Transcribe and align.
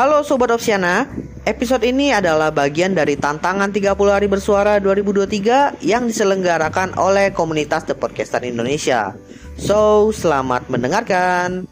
Halo 0.00 0.24
Sobat 0.24 0.48
Opsiana, 0.48 1.04
episode 1.44 1.84
ini 1.84 2.08
adalah 2.08 2.48
bagian 2.48 2.96
dari 2.96 3.20
tantangan 3.20 3.68
30 3.68 4.00
hari 4.08 4.32
bersuara 4.32 4.80
2023 4.80 5.76
yang 5.84 6.08
diselenggarakan 6.08 6.96
oleh 6.96 7.28
komunitas 7.36 7.84
The 7.84 7.92
Podcaster 7.92 8.40
Indonesia. 8.48 9.12
So, 9.60 10.08
selamat 10.08 10.72
mendengarkan. 10.72 11.68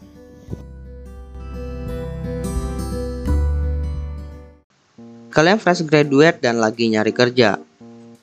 Kalian 5.33 5.57
fresh 5.57 5.81
graduate 5.89 6.37
dan 6.37 6.61
lagi 6.61 6.85
nyari 6.85 7.09
kerja. 7.09 7.57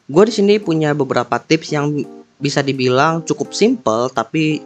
Gue 0.07 0.25
di 0.31 0.33
sini 0.39 0.63
punya 0.63 0.95
beberapa 0.95 1.35
tips 1.43 1.75
yang 1.75 1.91
bisa 2.39 2.63
dibilang 2.63 3.27
cukup 3.27 3.51
simple 3.51 4.07
tapi 4.15 4.63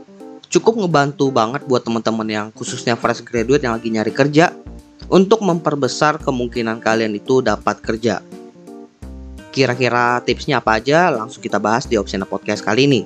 cukup 0.52 0.84
ngebantu 0.84 1.32
banget 1.32 1.64
buat 1.64 1.80
teman-teman 1.80 2.29
yang 2.29 2.46
khususnya 2.52 2.93
fresh 2.93 3.25
graduate 3.25 3.64
yang 3.64 3.72
lagi 3.72 3.88
nyari 3.88 4.13
kerja 4.13 4.60
untuk 5.11 5.43
memperbesar 5.43 6.23
kemungkinan 6.23 6.79
kalian 6.79 7.19
itu 7.19 7.43
dapat 7.43 7.82
kerja. 7.82 8.23
Kira-kira 9.50 10.23
tipsnya 10.23 10.63
apa 10.63 10.79
aja? 10.79 11.11
Langsung 11.11 11.43
kita 11.43 11.59
bahas 11.59 11.85
di 11.85 11.99
Opsiana 11.99 12.23
Podcast 12.23 12.63
kali 12.63 12.86
ini. 12.86 13.03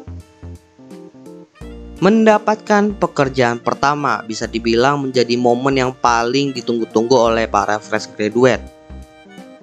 Mendapatkan 2.05 2.93
pekerjaan 3.01 3.57
pertama 3.65 4.21
bisa 4.29 4.45
dibilang 4.45 5.09
menjadi 5.09 5.41
momen 5.41 5.80
yang 5.80 5.93
paling 5.97 6.53
ditunggu-tunggu 6.53 7.17
oleh 7.17 7.49
para 7.49 7.80
fresh 7.80 8.13
graduate. 8.13 8.61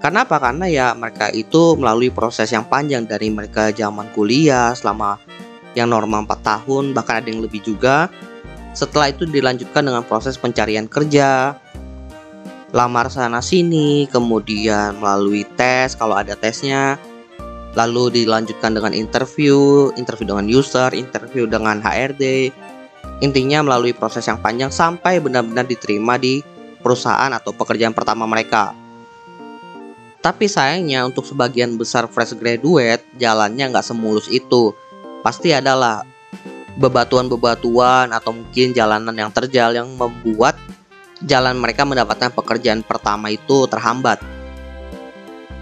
Karena 0.02 0.26
apa? 0.26 0.42
Karena 0.42 0.66
ya 0.66 0.98
mereka 0.98 1.30
itu 1.30 1.78
melalui 1.78 2.10
proses 2.10 2.50
yang 2.50 2.66
panjang 2.66 3.06
dari 3.06 3.30
mereka 3.30 3.70
zaman 3.70 4.10
kuliah 4.18 4.74
selama 4.74 5.22
yang 5.78 5.94
normal 5.94 6.26
4 6.26 6.42
tahun 6.42 6.84
bahkan 6.98 7.22
ada 7.22 7.30
yang 7.30 7.46
lebih 7.46 7.62
juga 7.64 8.10
setelah 8.74 9.12
itu 9.12 9.28
dilanjutkan 9.28 9.84
dengan 9.84 10.04
proses 10.04 10.36
pencarian 10.40 10.88
kerja 10.88 11.56
lamar 12.72 13.12
sana 13.12 13.44
sini 13.44 14.08
kemudian 14.08 15.00
melalui 15.00 15.44
tes 15.60 15.96
kalau 15.96 16.16
ada 16.16 16.36
tesnya 16.40 16.96
lalu 17.76 18.24
dilanjutkan 18.24 18.76
dengan 18.76 18.92
interview 18.96 19.92
interview 19.96 20.28
dengan 20.36 20.48
user 20.48 20.92
interview 20.96 21.48
dengan 21.48 21.80
HRD 21.84 22.52
intinya 23.22 23.62
melalui 23.62 23.94
proses 23.94 24.26
yang 24.28 24.42
panjang 24.42 24.74
sampai 24.74 25.22
benar-benar 25.22 25.70
diterima 25.70 26.18
di 26.18 26.42
perusahaan 26.82 27.30
atau 27.30 27.54
pekerjaan 27.54 27.94
pertama 27.94 28.26
mereka. 28.26 28.74
Tapi 30.22 30.46
sayangnya 30.46 31.06
untuk 31.06 31.26
sebagian 31.26 31.78
besar 31.78 32.06
fresh 32.10 32.38
graduate 32.38 33.02
jalannya 33.18 33.74
nggak 33.74 33.86
semulus 33.86 34.30
itu. 34.30 34.74
Pasti 35.22 35.54
adalah 35.54 36.06
bebatuan-bebatuan 36.78 38.14
atau 38.14 38.34
mungkin 38.34 38.74
jalanan 38.74 39.14
yang 39.14 39.34
terjal 39.34 39.74
yang 39.74 39.90
membuat 39.98 40.58
jalan 41.26 41.58
mereka 41.58 41.86
mendapatkan 41.86 42.34
pekerjaan 42.34 42.82
pertama 42.86 43.34
itu 43.34 43.66
terhambat. 43.70 44.22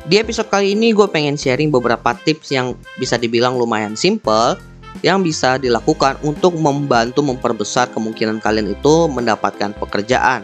Di 0.09 0.17
episode 0.17 0.49
kali 0.49 0.73
ini 0.73 0.89
gue 0.89 1.05
pengen 1.05 1.37
sharing 1.37 1.69
beberapa 1.69 2.17
tips 2.17 2.49
yang 2.49 2.73
bisa 2.97 3.13
dibilang 3.13 3.59
lumayan 3.59 3.93
simple 3.93 4.57
yang 5.05 5.21
bisa 5.21 5.61
dilakukan 5.61 6.17
untuk 6.25 6.57
membantu 6.57 7.21
memperbesar 7.21 7.93
kemungkinan 7.93 8.41
kalian 8.41 8.73
itu 8.73 9.05
mendapatkan 9.05 9.71
pekerjaan. 9.77 10.43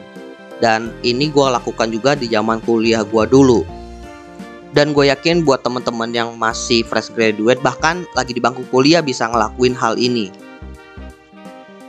Dan 0.63 0.93
ini 1.03 1.27
gue 1.27 1.47
lakukan 1.49 1.91
juga 1.91 2.15
di 2.15 2.31
zaman 2.31 2.63
kuliah 2.63 3.03
gue 3.03 3.25
dulu. 3.27 3.65
Dan 4.71 4.91
gue 4.91 5.07
yakin 5.07 5.43
buat 5.47 5.63
teman-teman 5.63 6.11
yang 6.11 6.35
masih 6.35 6.83
fresh 6.83 7.11
graduate 7.11 7.59
bahkan 7.63 8.03
lagi 8.15 8.35
di 8.35 8.43
bangku 8.43 8.63
kuliah 8.71 8.99
bisa 8.99 9.27
ngelakuin 9.27 9.75
hal 9.75 9.95
ini. 9.95 10.31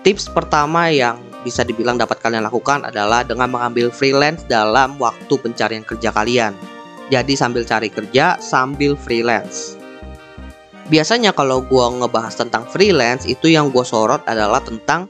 Tips 0.07 0.31
pertama 0.31 0.87
yang 0.91 1.19
bisa 1.47 1.63
dibilang 1.63 1.95
dapat 1.95 2.19
kalian 2.19 2.43
lakukan 2.43 2.83
adalah 2.83 3.23
dengan 3.23 3.47
mengambil 3.55 3.95
freelance 3.95 4.43
dalam 4.51 4.99
waktu 4.99 5.31
pencarian 5.39 5.87
kerja 5.87 6.11
kalian. 6.11 6.59
Jadi 7.07 7.39
sambil 7.39 7.63
cari 7.63 7.87
kerja 7.87 8.35
sambil 8.43 8.99
freelance. 8.99 9.79
Biasanya 10.91 11.31
kalau 11.31 11.63
gue 11.63 11.87
ngebahas 12.03 12.35
tentang 12.35 12.67
freelance 12.67 13.31
itu 13.31 13.47
yang 13.47 13.71
gue 13.71 13.87
sorot 13.87 14.27
adalah 14.27 14.59
tentang 14.59 15.07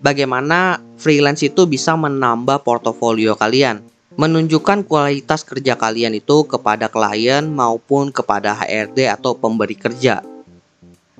bagaimana 0.00 0.80
freelance 0.96 1.44
itu 1.44 1.68
bisa 1.68 1.92
menambah 1.92 2.64
portofolio 2.64 3.36
kalian 3.36 3.84
menunjukkan 4.18 4.82
kualitas 4.82 5.46
kerja 5.46 5.78
kalian 5.78 6.10
itu 6.18 6.42
kepada 6.42 6.90
klien 6.90 7.46
maupun 7.46 8.10
kepada 8.10 8.50
HRD 8.50 9.06
atau 9.06 9.38
pemberi 9.38 9.78
kerja. 9.78 10.26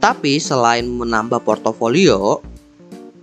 Tapi 0.02 0.42
selain 0.42 0.82
menambah 0.82 1.46
portofolio, 1.46 2.42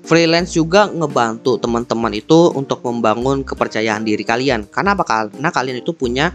freelance 0.06 0.54
juga 0.54 0.86
ngebantu 0.88 1.58
teman-teman 1.58 2.14
itu 2.14 2.54
untuk 2.54 2.86
membangun 2.86 3.42
kepercayaan 3.42 4.06
diri 4.06 4.22
kalian. 4.22 4.70
Karena 4.70 4.94
apa? 4.94 5.04
Karena 5.04 5.50
kalian 5.50 5.82
itu 5.82 5.92
punya 5.98 6.32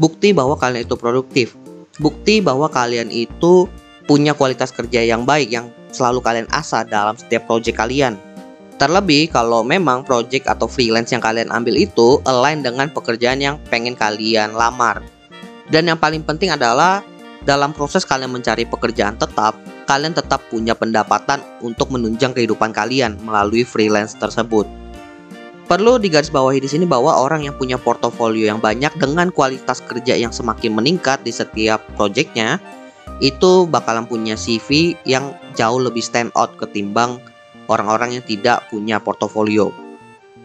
bukti 0.00 0.32
bahwa 0.32 0.56
kalian 0.56 0.88
itu 0.88 0.96
produktif. 0.96 1.54
Bukti 2.00 2.40
bahwa 2.40 2.72
kalian 2.72 3.12
itu 3.12 3.68
punya 4.08 4.32
kualitas 4.32 4.72
kerja 4.72 5.04
yang 5.04 5.28
baik 5.28 5.52
yang 5.52 5.68
selalu 5.92 6.24
kalian 6.24 6.48
asah 6.50 6.82
dalam 6.82 7.14
setiap 7.14 7.44
proyek 7.44 7.76
kalian. 7.76 8.16
Terlebih 8.80 9.28
kalau 9.28 9.60
memang 9.60 10.08
project 10.08 10.48
atau 10.48 10.64
freelance 10.64 11.12
yang 11.12 11.20
kalian 11.20 11.52
ambil 11.52 11.76
itu 11.76 12.16
align 12.24 12.64
dengan 12.64 12.88
pekerjaan 12.88 13.36
yang 13.36 13.60
pengen 13.68 13.92
kalian 13.92 14.56
lamar. 14.56 15.04
Dan 15.68 15.86
yang 15.86 16.00
paling 16.00 16.24
penting 16.24 16.48
adalah 16.48 17.04
dalam 17.44 17.76
proses 17.76 18.08
kalian 18.08 18.32
mencari 18.32 18.64
pekerjaan 18.64 19.20
tetap, 19.20 19.52
kalian 19.90 20.14
tetap 20.14 20.46
punya 20.46 20.78
pendapatan 20.78 21.42
untuk 21.66 21.90
menunjang 21.90 22.30
kehidupan 22.30 22.70
kalian 22.70 23.18
melalui 23.26 23.66
freelance 23.66 24.14
tersebut. 24.14 24.62
Perlu 25.66 25.98
digarisbawahi 25.98 26.62
di 26.62 26.70
sini 26.70 26.86
bahwa 26.86 27.18
orang 27.18 27.50
yang 27.50 27.58
punya 27.58 27.74
portofolio 27.74 28.46
yang 28.46 28.62
banyak 28.62 28.94
dengan 28.94 29.34
kualitas 29.34 29.82
kerja 29.82 30.14
yang 30.14 30.30
semakin 30.30 30.78
meningkat 30.78 31.26
di 31.26 31.34
setiap 31.34 31.82
projectnya 31.98 32.62
itu 33.18 33.66
bakalan 33.66 34.06
punya 34.06 34.38
CV 34.38 34.94
yang 35.02 35.34
jauh 35.58 35.82
lebih 35.82 36.02
stand 36.06 36.30
out 36.38 36.54
ketimbang 36.54 37.18
orang-orang 37.66 38.18
yang 38.18 38.24
tidak 38.26 38.66
punya 38.70 39.02
portofolio. 39.02 39.74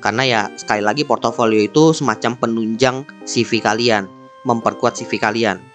Karena 0.01 0.25
ya 0.25 0.41
sekali 0.57 0.81
lagi 0.81 1.06
portofolio 1.06 1.62
itu 1.62 1.94
semacam 1.94 2.38
penunjang 2.38 3.06
CV 3.25 3.62
kalian, 3.62 4.09
memperkuat 4.45 4.97
CV 4.97 5.17
kalian. 5.22 5.75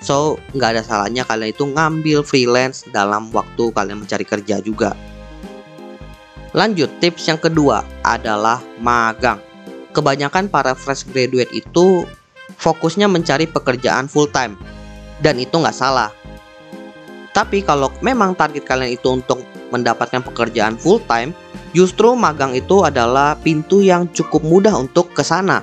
So 0.00 0.40
nggak 0.56 0.70
ada 0.76 0.82
salahnya 0.82 1.28
kalian 1.28 1.52
itu 1.52 1.64
ngambil 1.68 2.24
freelance 2.24 2.88
dalam 2.88 3.28
waktu 3.30 3.68
kalian 3.70 4.00
mencari 4.00 4.24
kerja 4.24 4.58
juga. 4.64 4.96
Lanjut 6.56 6.90
tips 6.98 7.30
yang 7.30 7.38
kedua 7.38 7.86
adalah 8.02 8.58
magang. 8.80 9.38
Kebanyakan 9.94 10.50
para 10.50 10.74
fresh 10.74 11.06
graduate 11.06 11.52
itu 11.54 12.08
fokusnya 12.58 13.06
mencari 13.06 13.46
pekerjaan 13.46 14.10
full 14.10 14.26
time 14.26 14.58
dan 15.22 15.38
itu 15.38 15.54
nggak 15.54 15.76
salah. 15.76 16.10
Tapi 17.30 17.62
kalau 17.62 17.94
memang 18.02 18.34
target 18.34 18.66
kalian 18.66 18.98
itu 18.98 19.06
untuk 19.14 19.46
mendapatkan 19.70 20.18
pekerjaan 20.26 20.74
full 20.74 20.98
time, 21.06 21.30
justru 21.70 22.18
magang 22.18 22.58
itu 22.58 22.82
adalah 22.82 23.38
pintu 23.38 23.78
yang 23.78 24.10
cukup 24.10 24.42
mudah 24.42 24.74
untuk 24.74 25.14
ke 25.14 25.22
sana. 25.22 25.62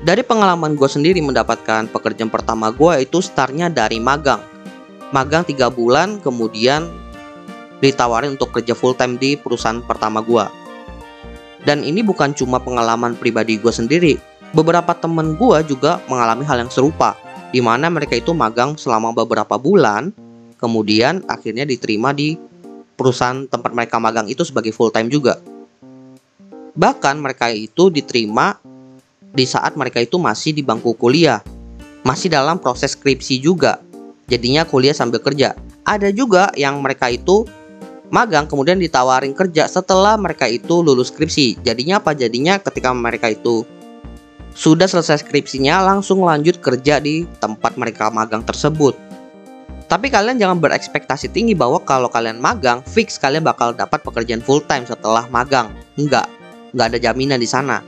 Dari 0.00 0.24
pengalaman 0.24 0.80
gue 0.80 0.88
sendiri 0.88 1.20
mendapatkan 1.20 1.84
pekerjaan 1.92 2.32
pertama 2.32 2.72
gue 2.72 3.04
itu 3.04 3.20
startnya 3.20 3.68
dari 3.68 4.00
magang. 4.00 4.40
Magang 5.12 5.44
3 5.44 5.68
bulan 5.68 6.16
kemudian 6.24 6.88
ditawarin 7.84 8.32
untuk 8.32 8.56
kerja 8.56 8.72
full 8.72 8.96
time 8.96 9.20
di 9.20 9.36
perusahaan 9.36 9.84
pertama 9.84 10.24
gue. 10.24 10.48
Dan 11.68 11.84
ini 11.84 12.00
bukan 12.00 12.32
cuma 12.32 12.56
pengalaman 12.56 13.12
pribadi 13.12 13.60
gue 13.60 13.68
sendiri. 13.68 14.16
Beberapa 14.56 14.96
temen 14.96 15.36
gue 15.36 15.58
juga 15.68 16.00
mengalami 16.08 16.48
hal 16.48 16.64
yang 16.64 16.72
serupa, 16.72 17.12
di 17.52 17.60
mana 17.60 17.92
mereka 17.92 18.16
itu 18.16 18.32
magang 18.32 18.80
selama 18.80 19.12
beberapa 19.12 19.60
bulan 19.60 20.16
kemudian 20.56 21.20
akhirnya 21.28 21.68
diterima 21.68 22.16
di 22.16 22.40
perusahaan 22.96 23.44
tempat 23.44 23.76
mereka 23.76 24.00
magang 24.00 24.32
itu 24.32 24.48
sebagai 24.48 24.72
full 24.72 24.88
time 24.88 25.12
juga. 25.12 25.36
Bahkan 26.72 27.20
mereka 27.20 27.52
itu 27.52 27.92
diterima 27.92 28.56
di 29.30 29.46
saat 29.46 29.78
mereka 29.78 30.02
itu 30.02 30.18
masih 30.18 30.54
di 30.54 30.62
bangku 30.62 30.94
kuliah, 30.98 31.42
masih 32.02 32.30
dalam 32.30 32.58
proses 32.58 32.98
skripsi 32.98 33.38
juga. 33.38 33.78
Jadinya 34.30 34.62
kuliah 34.62 34.94
sambil 34.94 35.18
kerja. 35.18 35.58
Ada 35.82 36.14
juga 36.14 36.54
yang 36.54 36.78
mereka 36.78 37.10
itu 37.10 37.46
magang 38.14 38.46
kemudian 38.46 38.78
ditawarin 38.78 39.34
kerja 39.34 39.66
setelah 39.66 40.14
mereka 40.18 40.46
itu 40.46 40.82
lulus 40.82 41.10
skripsi. 41.10 41.62
Jadinya 41.62 41.98
apa? 41.98 42.14
Jadinya 42.14 42.58
ketika 42.62 42.94
mereka 42.94 43.30
itu 43.30 43.66
sudah 44.54 44.86
selesai 44.90 45.22
skripsinya 45.22 45.82
langsung 45.82 46.26
lanjut 46.26 46.58
kerja 46.58 46.98
di 46.98 47.26
tempat 47.38 47.78
mereka 47.78 48.10
magang 48.10 48.42
tersebut. 48.42 48.98
Tapi 49.90 50.06
kalian 50.06 50.38
jangan 50.38 50.62
berekspektasi 50.62 51.34
tinggi 51.34 51.50
bahwa 51.50 51.82
kalau 51.82 52.06
kalian 52.06 52.38
magang, 52.38 52.78
fix 52.86 53.18
kalian 53.18 53.42
bakal 53.42 53.74
dapat 53.74 53.98
pekerjaan 54.06 54.38
full 54.38 54.62
time 54.62 54.86
setelah 54.86 55.26
magang. 55.34 55.74
Enggak, 55.98 56.30
enggak 56.70 56.86
ada 56.94 56.98
jaminan 57.10 57.42
di 57.42 57.50
sana. 57.50 57.82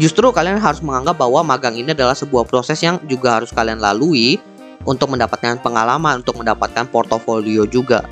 Justru 0.00 0.32
kalian 0.32 0.56
harus 0.56 0.80
menganggap 0.80 1.20
bahwa 1.20 1.44
magang 1.44 1.76
ini 1.76 1.92
adalah 1.92 2.16
sebuah 2.16 2.48
proses 2.48 2.80
yang 2.80 2.96
juga 3.04 3.36
harus 3.36 3.52
kalian 3.52 3.84
lalui 3.84 4.40
untuk 4.88 5.12
mendapatkan 5.12 5.60
pengalaman, 5.60 6.24
untuk 6.24 6.40
mendapatkan 6.40 6.88
portofolio 6.88 7.68
juga. 7.68 8.08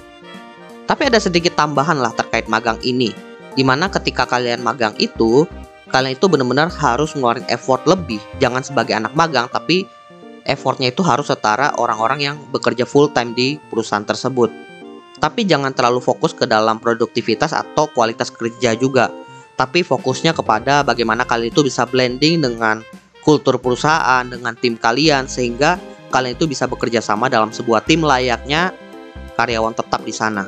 Tapi 0.85 1.09
ada 1.09 1.17
sedikit 1.17 1.57
tambahan 1.57 1.97
lah 1.97 2.13
terkait 2.13 2.45
magang 2.45 2.77
ini, 2.85 3.17
di 3.57 3.65
mana 3.65 3.89
ketika 3.89 4.29
kalian 4.29 4.61
magang 4.61 4.93
itu, 5.01 5.49
kalian 5.89 6.13
itu 6.13 6.29
benar-benar 6.29 6.69
harus 6.69 7.17
ngeluarin 7.17 7.49
effort 7.49 7.81
lebih. 7.89 8.21
Jangan 8.37 8.61
sebagai 8.61 8.93
anak 8.93 9.17
magang, 9.17 9.49
tapi 9.49 9.89
effortnya 10.45 10.93
itu 10.93 11.01
harus 11.01 11.33
setara 11.33 11.73
orang-orang 11.81 12.21
yang 12.21 12.37
bekerja 12.53 12.85
full 12.85 13.09
time 13.09 13.33
di 13.33 13.57
perusahaan 13.73 14.05
tersebut. 14.05 14.53
Tapi 15.17 15.49
jangan 15.49 15.73
terlalu 15.73 16.05
fokus 16.05 16.37
ke 16.37 16.45
dalam 16.45 16.77
produktivitas 16.77 17.57
atau 17.57 17.89
kualitas 17.89 18.29
kerja 18.29 18.77
juga. 18.77 19.09
Tapi 19.59 19.83
fokusnya 19.83 20.39
kepada 20.39 20.87
bagaimana 20.87 21.27
kalian 21.27 21.51
itu 21.51 21.67
bisa 21.67 21.83
blending 21.83 22.47
dengan 22.47 22.87
kultur 23.27 23.59
perusahaan, 23.59 24.23
dengan 24.23 24.55
tim 24.55 24.79
kalian, 24.79 25.27
sehingga 25.27 25.83
kalian 26.15 26.39
itu 26.39 26.47
bisa 26.47 26.71
bekerja 26.71 27.03
sama 27.03 27.27
dalam 27.27 27.51
sebuah 27.51 27.83
tim 27.83 28.07
layaknya 28.07 28.71
karyawan 29.35 29.75
tetap 29.75 30.07
di 30.07 30.15
sana. 30.15 30.47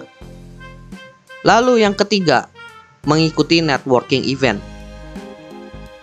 Lalu 1.42 1.82
yang 1.82 1.98
ketiga, 1.98 2.46
mengikuti 3.08 3.58
networking 3.64 4.22
event. 4.28 4.62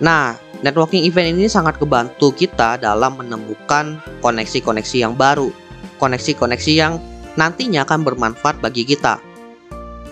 Nah, 0.03 0.38
networking 0.65 1.06
event 1.06 1.38
ini 1.38 1.48
sangat 1.48 1.77
kebantu 1.77 2.33
kita 2.33 2.81
dalam 2.81 3.21
menemukan 3.21 4.01
koneksi-koneksi 4.21 4.98
yang 4.98 5.13
baru, 5.13 5.50
koneksi-koneksi 6.01 6.74
yang 6.74 6.98
nantinya 7.38 7.86
akan 7.86 8.01
bermanfaat 8.01 8.62
bagi 8.62 8.83
kita. 8.86 9.21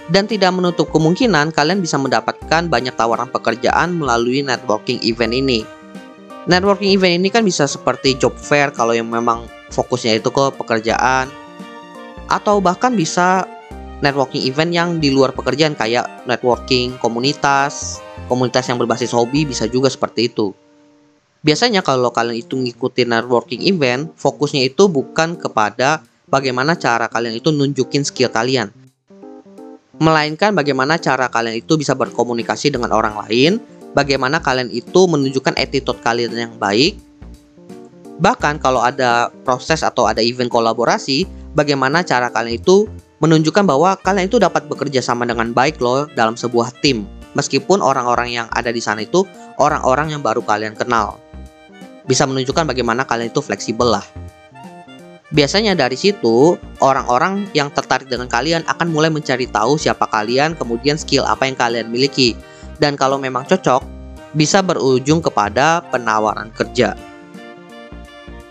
Dan 0.05 0.29
tidak 0.29 0.53
menutup 0.53 0.93
kemungkinan 0.93 1.49
kalian 1.49 1.81
bisa 1.81 1.97
mendapatkan 1.97 2.69
banyak 2.69 2.93
tawaran 2.93 3.29
pekerjaan 3.33 3.97
melalui 3.97 4.45
networking 4.45 5.01
event 5.01 5.33
ini. 5.33 5.65
Networking 6.45 6.93
event 6.93 7.25
ini 7.25 7.33
kan 7.33 7.41
bisa 7.41 7.65
seperti 7.65 8.13
job 8.21 8.37
fair 8.37 8.69
kalau 8.69 8.93
yang 8.93 9.09
memang 9.09 9.49
fokusnya 9.73 10.21
itu 10.21 10.29
ke 10.29 10.53
pekerjaan 10.53 11.25
atau 12.29 12.61
bahkan 12.61 12.93
bisa 12.93 13.49
networking 14.05 14.45
event 14.45 14.69
yang 14.69 14.89
di 15.01 15.09
luar 15.09 15.33
pekerjaan 15.33 15.73
kayak 15.73 16.29
networking 16.29 17.01
komunitas, 17.01 17.97
komunitas 18.29 18.69
yang 18.69 18.77
berbasis 18.77 19.09
hobi 19.09 19.49
bisa 19.49 19.65
juga 19.65 19.89
seperti 19.89 20.29
itu. 20.29 20.53
Biasanya 21.45 21.85
kalau 21.85 22.09
kalian 22.09 22.41
itu 22.41 22.57
ngikutin 22.57 23.09
networking 23.09 23.61
event, 23.65 24.13
fokusnya 24.17 24.65
itu 24.69 24.89
bukan 24.89 25.37
kepada 25.37 26.01
bagaimana 26.25 26.73
cara 26.73 27.05
kalian 27.05 27.37
itu 27.37 27.53
nunjukin 27.53 28.01
skill 28.01 28.33
kalian. 28.33 28.73
Melainkan 29.95 30.51
bagaimana 30.51 30.99
cara 30.99 31.31
kalian 31.31 31.63
itu 31.63 31.79
bisa 31.79 31.95
berkomunikasi 31.95 32.67
dengan 32.67 32.91
orang 32.91 33.15
lain, 33.15 33.63
bagaimana 33.95 34.43
kalian 34.43 34.67
itu 34.67 35.07
menunjukkan 35.07 35.55
attitude 35.55 36.03
kalian 36.03 36.35
yang 36.35 36.53
baik. 36.59 36.99
Bahkan 38.19 38.59
kalau 38.59 38.83
ada 38.83 39.31
proses 39.47 39.83
atau 39.83 40.07
ada 40.07 40.19
event 40.19 40.51
kolaborasi, 40.51 41.23
bagaimana 41.55 42.03
cara 42.03 42.27
kalian 42.27 42.59
itu 42.59 42.91
menunjukkan 43.23 43.63
bahwa 43.63 43.95
kalian 44.03 44.27
itu 44.27 44.35
dapat 44.35 44.67
bekerja 44.67 44.99
sama 44.99 45.23
dengan 45.23 45.55
baik 45.55 45.79
loh 45.79 46.11
dalam 46.11 46.35
sebuah 46.35 46.75
tim. 46.83 47.07
Meskipun 47.35 47.79
orang-orang 47.83 48.31
yang 48.31 48.47
ada 48.51 48.71
di 48.71 48.79
sana 48.79 49.03
itu 49.03 49.23
orang-orang 49.59 50.11
yang 50.15 50.23
baru 50.23 50.43
kalian 50.43 50.75
kenal. 50.75 51.19
Bisa 52.07 52.27
menunjukkan 52.27 52.67
bagaimana 52.67 53.07
kalian 53.07 53.31
itu 53.31 53.39
fleksibel 53.43 53.95
lah. 53.95 54.03
Biasanya 55.35 55.75
dari 55.75 55.99
situ, 55.99 56.55
orang-orang 56.79 57.51
yang 57.51 57.67
tertarik 57.67 58.07
dengan 58.07 58.31
kalian 58.31 58.63
akan 58.71 58.87
mulai 58.87 59.11
mencari 59.11 59.51
tahu 59.51 59.75
siapa 59.75 60.07
kalian, 60.07 60.55
kemudian 60.55 60.95
skill 60.95 61.27
apa 61.27 61.43
yang 61.43 61.59
kalian 61.59 61.91
miliki. 61.91 62.39
Dan 62.79 62.95
kalau 62.95 63.19
memang 63.19 63.43
cocok, 63.43 63.83
bisa 64.31 64.63
berujung 64.63 65.19
kepada 65.19 65.83
penawaran 65.91 66.55
kerja. 66.55 66.95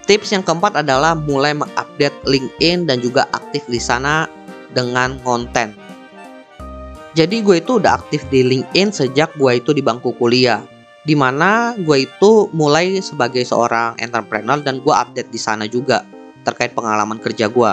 Tips 0.05 0.37
yang 0.37 0.45
keempat 0.45 0.85
adalah 0.85 1.17
mulai 1.17 1.57
mengupdate 1.57 2.21
LinkedIn 2.29 2.85
dan 2.85 3.01
juga 3.01 3.25
aktif 3.33 3.65
di 3.65 3.81
sana 3.81 4.29
dengan 4.77 5.17
konten. 5.25 5.73
Jadi 7.17 7.41
gue 7.41 7.65
itu 7.65 7.81
udah 7.81 7.97
aktif 7.97 8.29
di 8.29 8.45
LinkedIn 8.45 8.93
sejak 8.93 9.33
gue 9.41 9.57
itu 9.57 9.73
di 9.73 9.81
bangku 9.81 10.13
kuliah. 10.21 10.61
Di 11.09 11.17
mana 11.17 11.73
gue 11.81 12.05
itu 12.05 12.53
mulai 12.53 13.01
sebagai 13.01 13.41
seorang 13.49 13.97
entrepreneur 13.97 14.61
dan 14.61 14.85
gue 14.85 14.93
update 14.93 15.33
di 15.33 15.41
sana 15.41 15.65
juga 15.65 16.04
terkait 16.45 16.77
pengalaman 16.77 17.19
kerja 17.19 17.49
gue. 17.49 17.73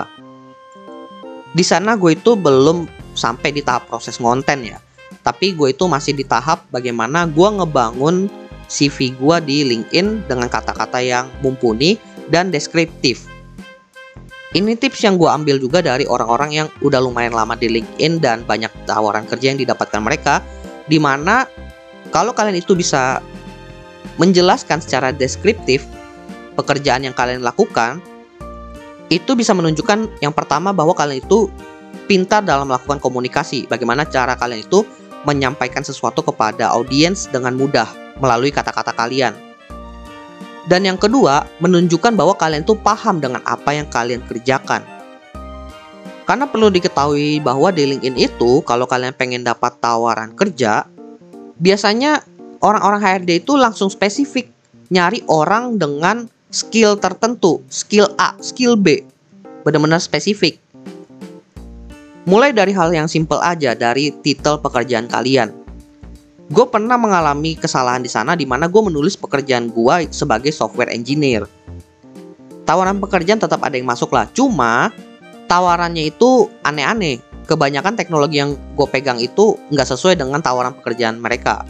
Di 1.52 1.64
sana 1.64 2.00
gue 2.00 2.16
itu 2.16 2.32
belum 2.32 2.88
sampai 3.12 3.52
di 3.52 3.60
tahap 3.60 3.92
proses 3.92 4.16
konten 4.16 4.64
ya. 4.64 4.80
Tapi 5.22 5.52
gue 5.54 5.76
itu 5.76 5.84
masih 5.86 6.16
di 6.16 6.24
tahap 6.24 6.64
bagaimana 6.72 7.28
gue 7.28 7.48
ngebangun 7.60 8.26
CV 8.72 9.12
gue 9.14 9.36
di 9.44 9.56
LinkedIn 9.68 10.26
dengan 10.26 10.48
kata-kata 10.48 10.98
yang 11.04 11.28
mumpuni 11.44 12.00
dan 12.32 12.48
deskriptif. 12.48 13.28
Ini 14.52 14.76
tips 14.76 15.04
yang 15.04 15.16
gue 15.16 15.28
ambil 15.28 15.56
juga 15.56 15.80
dari 15.80 16.04
orang-orang 16.04 16.50
yang 16.52 16.68
udah 16.84 17.00
lumayan 17.00 17.32
lama 17.32 17.56
di 17.56 17.72
LinkedIn 17.72 18.20
dan 18.20 18.44
banyak 18.44 18.68
tawaran 18.84 19.24
kerja 19.24 19.52
yang 19.52 19.60
didapatkan 19.60 20.00
mereka. 20.00 20.44
Di 20.88 21.00
mana 21.00 21.48
kalau 22.12 22.36
kalian 22.36 22.60
itu 22.60 22.76
bisa 22.76 23.24
menjelaskan 24.20 24.84
secara 24.84 25.08
deskriptif 25.08 25.88
pekerjaan 26.52 27.08
yang 27.08 27.16
kalian 27.16 27.40
lakukan, 27.40 28.04
itu 29.12 29.36
bisa 29.36 29.52
menunjukkan 29.52 30.24
yang 30.24 30.32
pertama 30.32 30.72
bahwa 30.72 30.96
kalian 30.96 31.20
itu 31.20 31.52
pintar 32.08 32.40
dalam 32.40 32.68
melakukan 32.72 32.96
komunikasi. 32.96 33.68
Bagaimana 33.68 34.08
cara 34.08 34.32
kalian 34.36 34.64
itu 34.64 34.88
menyampaikan 35.28 35.84
sesuatu 35.84 36.24
kepada 36.24 36.72
audiens 36.72 37.28
dengan 37.28 37.54
mudah 37.54 37.86
melalui 38.18 38.48
kata-kata 38.48 38.96
kalian. 38.96 39.36
Dan 40.66 40.86
yang 40.86 40.96
kedua, 40.96 41.44
menunjukkan 41.58 42.14
bahwa 42.14 42.38
kalian 42.38 42.62
tuh 42.62 42.78
paham 42.78 43.18
dengan 43.18 43.42
apa 43.42 43.74
yang 43.74 43.86
kalian 43.90 44.22
kerjakan. 44.24 44.80
Karena 46.22 46.46
perlu 46.46 46.70
diketahui 46.70 47.42
bahwa 47.42 47.74
di 47.74 47.82
LinkedIn 47.82 48.14
itu 48.14 48.62
kalau 48.62 48.86
kalian 48.86 49.10
pengen 49.10 49.42
dapat 49.42 49.74
tawaran 49.82 50.38
kerja, 50.38 50.86
biasanya 51.58 52.22
orang-orang 52.62 53.02
HRD 53.02 53.42
itu 53.42 53.58
langsung 53.58 53.90
spesifik 53.90 54.54
nyari 54.94 55.26
orang 55.26 55.82
dengan 55.82 56.30
skill 56.52 57.00
tertentu, 57.00 57.64
skill 57.72 58.12
A, 58.20 58.36
skill 58.38 58.78
B. 58.78 59.02
Benar-benar 59.66 59.98
spesifik. 59.98 60.60
Mulai 62.28 62.54
dari 62.54 62.70
hal 62.70 62.94
yang 62.94 63.10
simple 63.10 63.42
aja 63.42 63.74
dari 63.74 64.14
titel 64.22 64.62
pekerjaan 64.62 65.10
kalian 65.10 65.62
gue 66.52 66.66
pernah 66.68 67.00
mengalami 67.00 67.56
kesalahan 67.56 68.04
di 68.04 68.12
sana 68.12 68.36
di 68.36 68.44
mana 68.44 68.68
gue 68.68 68.82
menulis 68.84 69.16
pekerjaan 69.16 69.72
gue 69.72 70.12
sebagai 70.12 70.52
software 70.52 70.92
engineer. 70.92 71.48
Tawaran 72.68 73.00
pekerjaan 73.00 73.40
tetap 73.40 73.64
ada 73.64 73.74
yang 73.74 73.88
masuk 73.88 74.12
lah, 74.12 74.28
cuma 74.36 74.92
tawarannya 75.48 76.12
itu 76.12 76.52
aneh-aneh. 76.62 77.24
Kebanyakan 77.42 77.98
teknologi 77.98 78.38
yang 78.38 78.54
gue 78.54 78.86
pegang 78.86 79.18
itu 79.18 79.58
nggak 79.72 79.88
sesuai 79.88 80.14
dengan 80.14 80.38
tawaran 80.38 80.76
pekerjaan 80.78 81.18
mereka. 81.18 81.66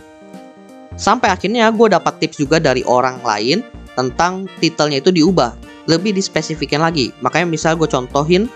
Sampai 0.99 1.33
akhirnya 1.33 1.73
gue 1.73 1.89
dapat 1.89 2.21
tips 2.21 2.37
juga 2.37 2.61
dari 2.61 2.85
orang 2.85 3.25
lain 3.25 3.65
tentang 3.95 4.49
titelnya 4.59 5.01
itu 5.01 5.13
diubah, 5.13 5.53
lebih 5.87 6.17
dispesifikan 6.17 6.81
lagi. 6.81 7.11
Makanya 7.21 7.49
misal 7.49 7.77
gue 7.77 7.89
contohin, 7.89 8.49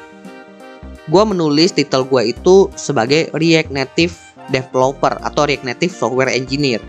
gue 1.06 1.22
menulis 1.22 1.74
titel 1.74 2.06
gue 2.06 2.32
itu 2.34 2.70
sebagai 2.74 3.30
React 3.34 3.70
Native 3.74 4.14
developer 4.50 5.18
atau 5.22 5.46
React 5.46 5.66
Native 5.66 5.92
software 5.92 6.32
engineer. 6.32 6.82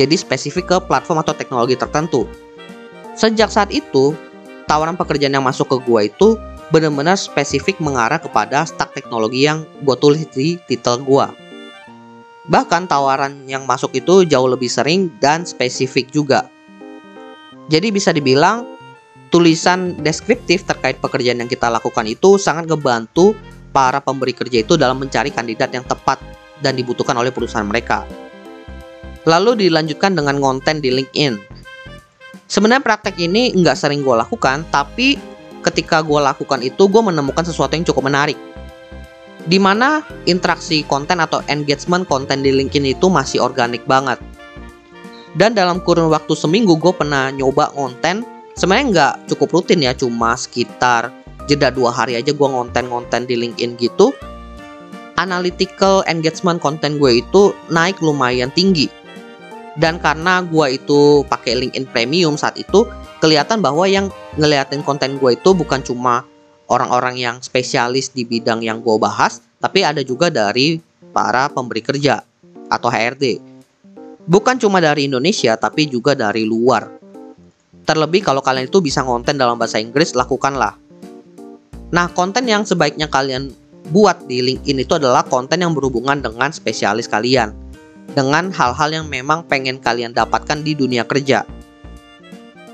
Jadi 0.00 0.16
spesifik 0.16 0.64
ke 0.72 0.76
platform 0.88 1.20
atau 1.20 1.36
teknologi 1.36 1.76
tertentu. 1.76 2.24
Sejak 3.12 3.52
saat 3.52 3.68
itu, 3.68 4.16
tawaran 4.64 4.96
pekerjaan 4.96 5.36
yang 5.36 5.44
masuk 5.44 5.68
ke 5.68 5.76
gue 5.84 6.00
itu 6.08 6.28
benar-benar 6.72 7.20
spesifik 7.20 7.76
mengarah 7.84 8.16
kepada 8.16 8.64
stack 8.64 8.96
teknologi 8.96 9.44
yang 9.44 9.68
gue 9.84 9.96
tulis 10.00 10.24
di 10.32 10.56
titel 10.64 11.04
gue. 11.04 11.26
Bahkan 12.48 12.88
tawaran 12.90 13.44
yang 13.46 13.68
masuk 13.68 13.92
itu 13.94 14.24
jauh 14.26 14.48
lebih 14.48 14.66
sering 14.66 15.12
dan 15.20 15.44
spesifik 15.44 16.08
juga. 16.10 16.48
Jadi 17.70 17.94
bisa 17.94 18.10
dibilang 18.10 18.66
tulisan 19.32 19.96
deskriptif 20.02 20.66
terkait 20.68 21.00
pekerjaan 21.00 21.40
yang 21.40 21.50
kita 21.50 21.72
lakukan 21.72 22.04
itu 22.04 22.36
sangat 22.36 22.68
ngebantu 22.68 23.32
para 23.72 23.98
pemberi 24.04 24.36
kerja 24.36 24.60
itu 24.60 24.76
dalam 24.76 25.00
mencari 25.00 25.32
kandidat 25.32 25.72
yang 25.72 25.82
tepat 25.88 26.20
dan 26.60 26.76
dibutuhkan 26.76 27.16
oleh 27.16 27.32
perusahaan 27.32 27.66
mereka. 27.66 28.04
Lalu 29.24 29.66
dilanjutkan 29.66 30.12
dengan 30.12 30.36
konten 30.38 30.84
di 30.84 30.92
LinkedIn. 30.92 31.40
Sebenarnya 32.46 32.84
praktek 32.84 33.16
ini 33.16 33.56
nggak 33.56 33.78
sering 33.78 34.04
gue 34.04 34.12
lakukan, 34.12 34.68
tapi 34.68 35.16
ketika 35.64 36.04
gue 36.04 36.20
lakukan 36.20 36.60
itu 36.60 36.84
gue 36.90 37.02
menemukan 37.02 37.46
sesuatu 37.46 37.72
yang 37.72 37.86
cukup 37.88 38.12
menarik. 38.12 38.36
Di 39.42 39.56
mana 39.56 40.04
interaksi 40.28 40.84
konten 40.86 41.18
atau 41.18 41.40
engagement 41.48 42.06
konten 42.06 42.44
di 42.44 42.52
LinkedIn 42.52 42.94
itu 42.94 43.08
masih 43.08 43.40
organik 43.42 43.82
banget. 43.88 44.20
Dan 45.32 45.56
dalam 45.56 45.80
kurun 45.80 46.12
waktu 46.12 46.36
seminggu 46.36 46.76
gue 46.76 46.92
pernah 46.92 47.32
nyoba 47.32 47.72
konten, 47.72 48.24
sebenarnya 48.52 48.86
nggak 48.92 49.14
cukup 49.32 49.48
rutin 49.60 49.80
ya, 49.80 49.96
cuma 49.96 50.36
sekitar 50.36 51.08
jeda 51.48 51.72
dua 51.72 51.90
hari 51.90 52.20
aja 52.20 52.30
gue 52.30 52.48
ngonten-ngonten 52.48 53.26
di 53.26 53.34
LinkedIn 53.34 53.74
gitu 53.80 54.12
analytical 55.22 56.02
engagement 56.10 56.58
konten 56.58 56.98
gue 56.98 57.22
itu 57.22 57.54
naik 57.70 58.02
lumayan 58.02 58.50
tinggi. 58.50 58.90
Dan 59.78 59.96
karena 60.02 60.44
gue 60.44 60.76
itu 60.76 61.24
pakai 61.30 61.56
LinkedIn 61.56 61.88
Premium 61.88 62.36
saat 62.36 62.60
itu, 62.60 62.84
kelihatan 63.22 63.64
bahwa 63.64 63.88
yang 63.88 64.12
ngeliatin 64.36 64.84
konten 64.84 65.16
gue 65.16 65.38
itu 65.38 65.56
bukan 65.56 65.80
cuma 65.80 66.28
orang-orang 66.68 67.16
yang 67.16 67.36
spesialis 67.40 68.12
di 68.12 68.28
bidang 68.28 68.60
yang 68.60 68.84
gue 68.84 68.96
bahas, 69.00 69.40
tapi 69.62 69.80
ada 69.86 70.04
juga 70.04 70.28
dari 70.28 70.76
para 71.14 71.48
pemberi 71.48 71.80
kerja 71.80 72.20
atau 72.68 72.88
HRD. 72.92 73.51
Bukan 74.22 74.54
cuma 74.62 74.78
dari 74.78 75.10
Indonesia, 75.10 75.58
tapi 75.58 75.90
juga 75.90 76.14
dari 76.14 76.46
luar. 76.46 76.86
Terlebih 77.82 78.22
kalau 78.22 78.38
kalian 78.38 78.70
itu 78.70 78.78
bisa 78.78 79.02
konten 79.02 79.34
dalam 79.34 79.58
bahasa 79.58 79.82
Inggris, 79.82 80.14
lakukanlah. 80.14 80.78
Nah, 81.90 82.06
konten 82.14 82.46
yang 82.46 82.62
sebaiknya 82.62 83.10
kalian 83.10 83.50
buat 83.90 84.24
di 84.30 84.38
LinkedIn 84.40 84.86
itu 84.86 84.94
adalah 84.94 85.26
konten 85.26 85.58
yang 85.58 85.74
berhubungan 85.74 86.22
dengan 86.22 86.54
spesialis 86.54 87.10
kalian. 87.10 87.50
Dengan 88.14 88.54
hal-hal 88.54 89.02
yang 89.02 89.06
memang 89.10 89.42
pengen 89.50 89.82
kalian 89.82 90.14
dapatkan 90.14 90.62
di 90.62 90.78
dunia 90.78 91.02
kerja. 91.02 91.42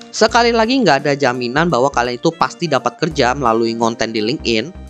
Sekali 0.08 0.52
lagi 0.52 0.80
nggak 0.80 1.04
ada 1.04 1.12
jaminan 1.16 1.68
bahwa 1.68 1.92
kalian 1.92 2.16
itu 2.16 2.32
pasti 2.32 2.64
dapat 2.68 2.96
kerja 2.96 3.32
melalui 3.36 3.76
konten 3.76 4.12
di 4.12 4.20
LinkedIn. 4.20 4.87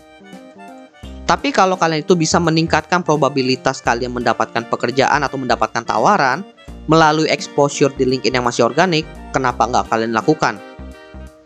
Tapi 1.29 1.53
kalau 1.53 1.77
kalian 1.77 2.09
itu 2.09 2.17
bisa 2.17 2.41
meningkatkan 2.41 3.05
probabilitas 3.05 3.85
kalian 3.85 4.17
mendapatkan 4.17 4.65
pekerjaan 4.65 5.21
atau 5.21 5.37
mendapatkan 5.37 5.85
tawaran 5.85 6.41
melalui 6.89 7.29
exposure 7.29 7.93
di 7.93 8.09
LinkedIn 8.09 8.41
yang 8.41 8.49
masih 8.49 8.65
organik, 8.65 9.05
kenapa 9.37 9.69
nggak 9.69 9.93
kalian 9.93 10.17
lakukan? 10.17 10.57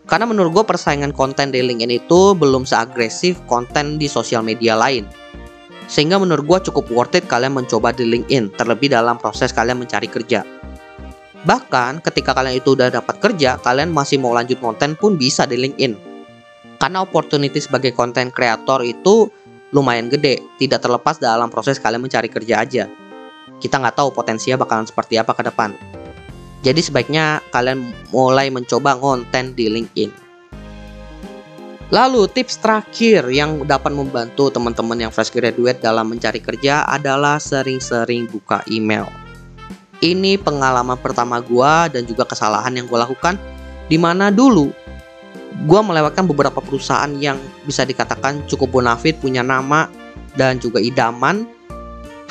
Karena 0.07 0.23
menurut 0.23 0.55
gue 0.55 0.63
persaingan 0.63 1.11
konten 1.11 1.51
di 1.51 1.59
LinkedIn 1.59 1.99
itu 1.99 2.31
belum 2.31 2.63
seagresif 2.63 3.43
konten 3.43 3.99
di 3.99 4.07
sosial 4.07 4.39
media 4.39 4.79
lain. 4.79 5.03
Sehingga 5.91 6.15
menurut 6.15 6.47
gue 6.47 6.71
cukup 6.71 6.87
worth 6.87 7.19
it 7.19 7.27
kalian 7.27 7.51
mencoba 7.51 7.91
di 7.91 8.07
LinkedIn, 8.07 8.55
terlebih 8.55 8.87
dalam 8.87 9.19
proses 9.19 9.51
kalian 9.51 9.83
mencari 9.83 10.07
kerja. 10.07 10.47
Bahkan 11.43 11.99
ketika 12.07 12.31
kalian 12.31 12.63
itu 12.63 12.71
udah 12.71 12.87
dapat 12.87 13.19
kerja, 13.19 13.59
kalian 13.59 13.91
masih 13.91 14.15
mau 14.15 14.31
lanjut 14.31 14.63
konten 14.63 14.95
pun 14.95 15.19
bisa 15.19 15.43
di 15.43 15.59
LinkedIn. 15.59 16.15
Karena 16.79 17.03
opportunity 17.03 17.59
sebagai 17.59 17.91
konten 17.91 18.31
kreator 18.31 18.79
itu 18.83 19.27
lumayan 19.73 20.07
gede, 20.07 20.39
tidak 20.61 20.85
terlepas 20.85 21.17
dalam 21.17 21.49
proses 21.49 21.81
kalian 21.81 22.05
mencari 22.05 22.29
kerja 22.29 22.61
aja. 22.61 22.85
Kita 23.57 23.81
nggak 23.81 23.97
tahu 23.97 24.13
potensinya 24.13 24.61
bakalan 24.61 24.85
seperti 24.85 25.17
apa 25.17 25.33
ke 25.33 25.43
depan. 25.49 25.73
Jadi 26.63 26.79
sebaiknya 26.79 27.43
kalian 27.51 27.91
mulai 28.13 28.47
mencoba 28.47 28.95
konten 28.95 29.51
di 29.57 29.67
LinkedIn. 29.67 30.23
Lalu 31.91 32.25
tips 32.31 32.57
terakhir 32.57 33.27
yang 33.29 33.67
dapat 33.67 33.93
membantu 33.93 34.49
teman-teman 34.49 34.97
yang 34.97 35.11
fresh 35.11 35.29
graduate 35.29 35.83
dalam 35.83 36.09
mencari 36.09 36.39
kerja 36.39 36.87
adalah 36.87 37.37
sering-sering 37.37 38.25
buka 38.31 38.63
email. 38.71 39.05
Ini 40.01 40.41
pengalaman 40.41 40.97
pertama 40.97 41.37
gue 41.37 41.73
dan 41.93 42.03
juga 42.03 42.27
kesalahan 42.27 42.75
yang 42.75 42.91
gue 42.91 42.99
lakukan 42.99 43.39
Di 43.87 43.95
mana 43.95 44.31
dulu 44.31 44.71
gue 45.63 45.79
melewatkan 45.85 46.25
beberapa 46.25 46.59
perusahaan 46.59 47.09
yang 47.21 47.37
bisa 47.63 47.85
dikatakan 47.85 48.43
cukup 48.49 48.81
bonafit, 48.81 49.17
punya 49.21 49.45
nama 49.45 49.87
dan 50.33 50.57
juga 50.57 50.81
idaman 50.81 51.45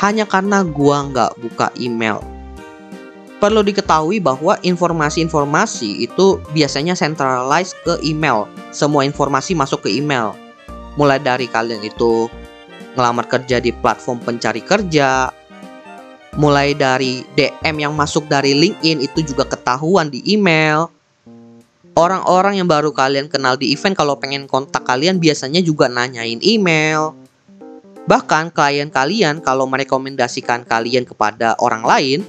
hanya 0.02 0.26
karena 0.26 0.66
gue 0.66 0.96
nggak 1.14 1.32
buka 1.38 1.70
email. 1.78 2.18
Perlu 3.38 3.62
diketahui 3.66 4.22
bahwa 4.22 4.54
informasi-informasi 4.62 6.06
itu 6.06 6.38
biasanya 6.54 6.94
centralized 6.94 7.74
ke 7.82 7.98
email. 8.06 8.46
Semua 8.70 9.02
informasi 9.02 9.58
masuk 9.58 9.86
ke 9.86 9.90
email. 9.90 10.34
Mulai 10.94 11.18
dari 11.18 11.50
kalian 11.50 11.82
itu 11.82 12.30
ngelamar 12.94 13.26
kerja 13.26 13.58
di 13.58 13.74
platform 13.74 14.22
pencari 14.22 14.62
kerja, 14.62 15.34
mulai 16.36 16.72
dari 16.72 17.26
DM 17.34 17.76
yang 17.82 17.92
masuk 17.96 18.28
dari 18.28 18.54
LinkedIn 18.56 19.04
itu 19.04 19.20
juga 19.26 19.44
ketahuan 19.48 20.08
di 20.08 20.22
email, 20.28 20.88
Orang-orang 21.92 22.56
yang 22.56 22.64
baru 22.64 22.88
kalian 22.88 23.28
kenal 23.28 23.60
di 23.60 23.68
event 23.76 23.92
kalau 23.92 24.16
pengen 24.16 24.48
kontak 24.48 24.80
kalian 24.88 25.20
biasanya 25.20 25.60
juga 25.60 25.92
nanyain 25.92 26.40
email. 26.40 27.12
Bahkan 28.08 28.48
klien 28.56 28.88
kalian 28.88 29.44
kalau 29.44 29.68
merekomendasikan 29.68 30.64
kalian 30.64 31.04
kepada 31.04 31.52
orang 31.60 31.84
lain, 31.84 32.24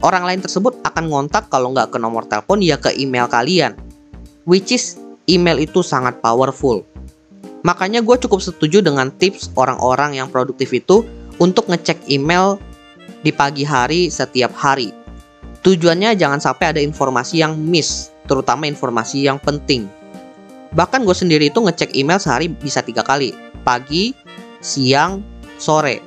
orang 0.00 0.24
lain 0.24 0.40
tersebut 0.40 0.80
akan 0.88 1.12
ngontak 1.12 1.52
kalau 1.52 1.76
nggak 1.76 1.92
ke 1.92 2.00
nomor 2.00 2.24
telepon 2.24 2.64
ya 2.64 2.80
ke 2.80 2.96
email 2.96 3.28
kalian. 3.28 3.76
Which 4.48 4.72
is 4.72 4.96
email 5.28 5.60
itu 5.60 5.84
sangat 5.84 6.24
powerful. 6.24 6.88
Makanya 7.60 8.00
gue 8.00 8.16
cukup 8.24 8.40
setuju 8.40 8.80
dengan 8.80 9.12
tips 9.12 9.52
orang-orang 9.52 10.16
yang 10.16 10.32
produktif 10.32 10.72
itu 10.72 11.04
untuk 11.36 11.68
ngecek 11.68 12.08
email 12.08 12.56
di 13.20 13.36
pagi 13.36 13.68
hari 13.68 14.08
setiap 14.08 14.56
hari. 14.56 14.96
Tujuannya 15.60 16.16
jangan 16.16 16.40
sampai 16.40 16.72
ada 16.72 16.80
informasi 16.80 17.44
yang 17.44 17.52
miss 17.52 18.13
terutama 18.24 18.68
informasi 18.68 19.24
yang 19.24 19.40
penting. 19.40 19.88
Bahkan 20.74 21.06
gue 21.06 21.16
sendiri 21.16 21.44
itu 21.48 21.62
ngecek 21.62 21.94
email 21.94 22.18
sehari 22.18 22.50
bisa 22.50 22.82
tiga 22.82 23.06
kali, 23.06 23.30
pagi, 23.62 24.10
siang, 24.58 25.22
sore. 25.56 26.02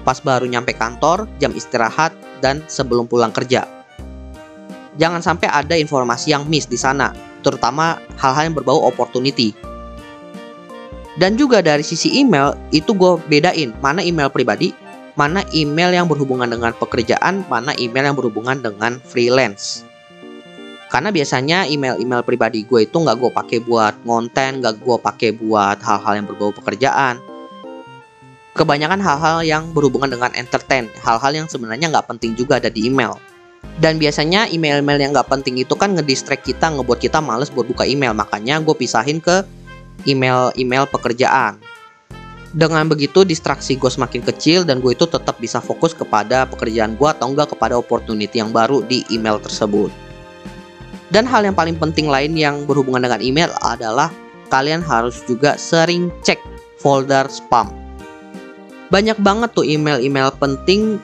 Pas 0.00 0.16
baru 0.24 0.48
nyampe 0.48 0.72
kantor, 0.72 1.28
jam 1.36 1.52
istirahat, 1.52 2.16
dan 2.40 2.64
sebelum 2.64 3.04
pulang 3.04 3.30
kerja. 3.30 3.68
Jangan 4.96 5.20
sampai 5.20 5.52
ada 5.52 5.76
informasi 5.76 6.32
yang 6.32 6.48
miss 6.48 6.64
di 6.64 6.80
sana, 6.80 7.12
terutama 7.44 8.00
hal-hal 8.16 8.48
yang 8.48 8.56
berbau 8.56 8.80
opportunity. 8.88 9.52
Dan 11.20 11.36
juga 11.36 11.60
dari 11.60 11.84
sisi 11.84 12.16
email, 12.16 12.56
itu 12.72 12.96
gue 12.96 13.20
bedain 13.28 13.76
mana 13.84 14.00
email 14.00 14.32
pribadi, 14.32 14.72
mana 15.20 15.44
email 15.52 15.92
yang 15.92 16.08
berhubungan 16.08 16.48
dengan 16.48 16.72
pekerjaan, 16.72 17.44
mana 17.52 17.76
email 17.76 18.08
yang 18.08 18.16
berhubungan 18.16 18.64
dengan 18.64 18.96
freelance. 19.04 19.84
Karena 20.90 21.14
biasanya 21.14 21.70
email-email 21.70 22.26
pribadi 22.26 22.66
gue 22.66 22.82
itu 22.82 22.96
nggak 22.98 23.14
gue 23.14 23.30
pakai 23.30 23.58
buat 23.62 23.94
konten, 24.02 24.58
nggak 24.58 24.82
gue 24.82 24.96
pakai 24.98 25.30
buat 25.38 25.78
hal-hal 25.78 26.18
yang 26.18 26.26
berbau 26.26 26.50
pekerjaan. 26.50 27.22
Kebanyakan 28.58 28.98
hal-hal 28.98 29.46
yang 29.46 29.70
berhubungan 29.70 30.10
dengan 30.10 30.34
entertain, 30.34 30.90
hal-hal 31.06 31.30
yang 31.30 31.46
sebenarnya 31.46 31.94
nggak 31.94 32.10
penting 32.10 32.34
juga 32.34 32.58
ada 32.58 32.66
di 32.66 32.90
email. 32.90 33.14
Dan 33.78 34.02
biasanya 34.02 34.50
email-email 34.50 34.98
yang 34.98 35.14
nggak 35.14 35.30
penting 35.30 35.62
itu 35.62 35.78
kan 35.78 35.94
ngedistract 35.94 36.42
kita, 36.42 36.74
ngebuat 36.74 36.98
kita 36.98 37.22
males 37.22 37.54
buat 37.54 37.70
buka 37.70 37.86
email. 37.86 38.10
Makanya 38.10 38.58
gue 38.58 38.74
pisahin 38.74 39.22
ke 39.22 39.46
email-email 40.10 40.90
pekerjaan. 40.90 41.62
Dengan 42.50 42.90
begitu 42.90 43.22
distraksi 43.22 43.78
gue 43.78 43.86
semakin 43.86 44.26
kecil 44.26 44.66
dan 44.66 44.82
gue 44.82 44.90
itu 44.90 45.06
tetap 45.06 45.38
bisa 45.38 45.62
fokus 45.62 45.94
kepada 45.94 46.50
pekerjaan 46.50 46.98
gue 46.98 47.06
atau 47.06 47.30
enggak 47.30 47.54
kepada 47.54 47.78
opportunity 47.78 48.42
yang 48.42 48.50
baru 48.50 48.82
di 48.82 49.06
email 49.14 49.38
tersebut. 49.38 50.09
Dan 51.10 51.26
hal 51.26 51.42
yang 51.42 51.58
paling 51.58 51.74
penting 51.74 52.06
lain 52.06 52.38
yang 52.38 52.62
berhubungan 52.70 53.02
dengan 53.02 53.18
email 53.18 53.50
adalah 53.66 54.14
kalian 54.50 54.78
harus 54.78 55.18
juga 55.26 55.58
sering 55.58 56.10
cek 56.22 56.38
folder 56.78 57.26
spam. 57.26 57.70
Banyak 58.90 59.18
banget 59.22 59.50
tuh 59.54 59.66
email-email 59.66 60.34
penting 60.38 60.98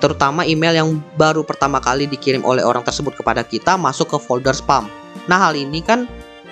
terutama 0.00 0.44
email 0.44 0.76
yang 0.76 0.88
baru 1.16 1.40
pertama 1.44 1.80
kali 1.80 2.04
dikirim 2.04 2.44
oleh 2.44 2.60
orang 2.60 2.84
tersebut 2.84 3.16
kepada 3.16 3.40
kita 3.40 3.76
masuk 3.80 4.12
ke 4.12 4.18
folder 4.20 4.52
spam. 4.52 4.88
Nah 5.28 5.40
hal 5.40 5.56
ini 5.56 5.80
kan 5.80 6.04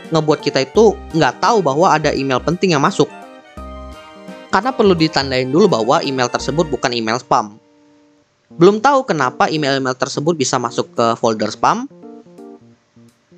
ngebuat 0.08 0.40
kita 0.40 0.64
itu 0.64 0.96
nggak 1.16 1.40
tahu 1.40 1.60
bahwa 1.60 1.92
ada 1.92 2.12
email 2.12 2.40
penting 2.40 2.76
yang 2.76 2.84
masuk. 2.84 3.08
Karena 4.52 4.68
perlu 4.72 4.92
ditandain 4.92 5.48
dulu 5.48 5.64
bahwa 5.64 6.04
email 6.04 6.28
tersebut 6.28 6.68
bukan 6.68 6.92
email 6.92 7.16
spam. 7.16 7.56
Belum 8.52 8.84
tahu 8.84 9.08
kenapa 9.08 9.48
email-email 9.48 9.96
tersebut 9.96 10.36
bisa 10.36 10.60
masuk 10.60 10.92
ke 10.92 11.16
folder 11.16 11.48
spam, 11.48 11.88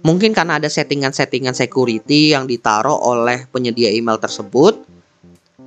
Mungkin 0.05 0.37
karena 0.37 0.61
ada 0.61 0.69
settingan-settingan 0.69 1.57
security 1.57 2.37
yang 2.37 2.45
ditaruh 2.45 3.01
oleh 3.01 3.49
penyedia 3.49 3.89
email 3.89 4.21
tersebut. 4.21 4.85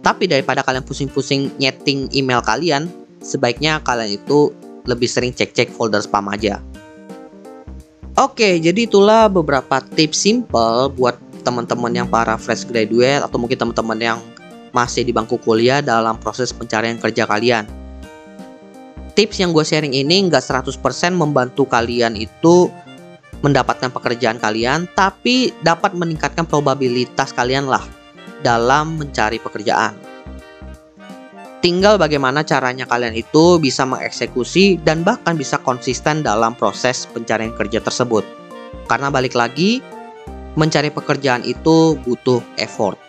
Tapi 0.05 0.29
daripada 0.29 0.61
kalian 0.61 0.85
pusing-pusing 0.85 1.57
nyeting 1.57 2.13
email 2.13 2.45
kalian, 2.45 2.85
sebaiknya 3.17 3.81
kalian 3.81 4.21
itu 4.21 4.53
lebih 4.85 5.09
sering 5.09 5.33
cek-cek 5.33 5.73
folder 5.73 6.05
spam 6.05 6.29
aja. 6.29 6.61
Oke, 8.13 8.61
jadi 8.61 8.85
itulah 8.85 9.25
beberapa 9.25 9.81
tips 9.81 10.21
simple 10.21 10.93
buat 10.93 11.17
teman-teman 11.41 11.93
yang 11.97 12.07
para 12.09 12.37
fresh 12.37 12.65
graduate 12.69 13.25
atau 13.25 13.41
mungkin 13.41 13.57
teman-teman 13.57 13.97
yang 13.97 14.19
masih 14.69 15.01
di 15.01 15.09
bangku 15.09 15.41
kuliah 15.41 15.81
dalam 15.81 16.13
proses 16.21 16.53
pencarian 16.53 17.01
kerja 17.01 17.25
kalian. 17.25 17.65
Tips 19.17 19.41
yang 19.41 19.49
gue 19.49 19.65
sharing 19.65 19.97
ini 19.97 20.29
nggak 20.29 20.45
100% 20.45 20.77
membantu 21.17 21.65
kalian 21.65 22.13
itu 22.13 22.69
mendapatkan 23.47 23.87
pekerjaan 23.95 24.37
kalian, 24.43 24.91
tapi 24.91 25.55
dapat 25.63 25.95
meningkatkan 25.95 26.43
probabilitas 26.43 27.31
kalian 27.31 27.71
lah 27.71 27.81
dalam 28.43 28.99
mencari 28.99 29.39
pekerjaan. 29.39 29.95
Tinggal 31.57 31.97
bagaimana 31.97 32.45
caranya 32.45 32.85
kalian 32.85 33.17
itu 33.17 33.57
bisa 33.57 33.81
mengeksekusi 33.87 34.77
dan 34.85 35.01
bahkan 35.01 35.33
bisa 35.33 35.57
konsisten 35.57 36.21
dalam 36.21 36.53
proses 36.53 37.09
pencarian 37.09 37.49
kerja 37.55 37.81
tersebut. 37.81 38.21
Karena 38.85 39.09
balik 39.09 39.33
lagi, 39.33 39.81
mencari 40.53 40.93
pekerjaan 40.93 41.41
itu 41.47 41.97
butuh 42.05 42.45
effort. 42.61 42.99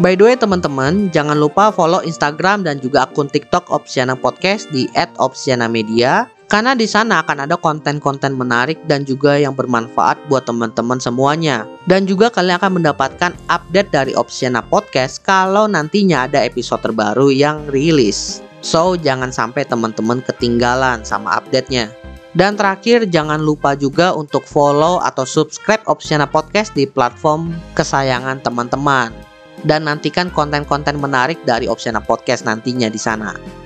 By 0.00 0.16
the 0.16 0.32
way 0.32 0.34
teman-teman, 0.34 1.12
jangan 1.12 1.36
lupa 1.36 1.68
follow 1.70 2.00
Instagram 2.00 2.64
dan 2.64 2.80
juga 2.80 3.04
akun 3.04 3.28
TikTok 3.28 3.68
Opsiana 3.68 4.16
Podcast 4.16 4.72
di 4.72 4.88
@opsianamedia 5.20 6.26
karena 6.50 6.74
di 6.74 6.90
sana 6.90 7.22
akan 7.22 7.46
ada 7.46 7.54
konten-konten 7.54 8.34
menarik 8.34 8.82
dan 8.90 9.06
juga 9.06 9.38
yang 9.38 9.54
bermanfaat 9.54 10.18
buat 10.26 10.50
teman-teman 10.50 10.98
semuanya. 10.98 11.62
Dan 11.86 12.10
juga 12.10 12.26
kalian 12.26 12.58
akan 12.58 12.82
mendapatkan 12.82 13.32
update 13.46 13.94
dari 13.94 14.12
Opsiana 14.18 14.58
Podcast 14.58 15.22
kalau 15.22 15.70
nantinya 15.70 16.26
ada 16.26 16.42
episode 16.42 16.82
terbaru 16.82 17.30
yang 17.30 17.70
rilis. 17.70 18.42
So, 18.66 18.98
jangan 18.98 19.30
sampai 19.30 19.62
teman-teman 19.62 20.26
ketinggalan 20.26 21.06
sama 21.06 21.38
update-nya. 21.38 21.94
Dan 22.34 22.58
terakhir, 22.58 23.06
jangan 23.06 23.38
lupa 23.38 23.78
juga 23.78 24.10
untuk 24.10 24.42
follow 24.42 24.98
atau 25.06 25.22
subscribe 25.22 25.86
Opsiana 25.86 26.26
Podcast 26.26 26.74
di 26.74 26.82
platform 26.82 27.54
kesayangan 27.78 28.42
teman-teman. 28.42 29.14
Dan 29.62 29.86
nantikan 29.86 30.34
konten-konten 30.34 30.98
menarik 30.98 31.38
dari 31.46 31.70
Opsiana 31.70 32.02
Podcast 32.02 32.42
nantinya 32.42 32.90
di 32.90 32.98
sana. 32.98 33.59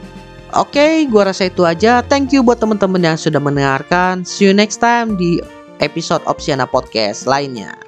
Oke, 0.55 1.03
gua 1.11 1.35
rasa 1.35 1.51
itu 1.51 1.67
aja. 1.67 1.99
Thank 2.07 2.31
you 2.31 2.47
buat 2.47 2.63
teman-teman 2.63 3.03
yang 3.03 3.19
sudah 3.19 3.43
mendengarkan. 3.43 4.23
See 4.23 4.47
you 4.47 4.55
next 4.55 4.79
time 4.79 5.19
di 5.19 5.43
episode 5.83 6.23
Opsiana 6.31 6.65
Podcast 6.71 7.27
lainnya. 7.27 7.84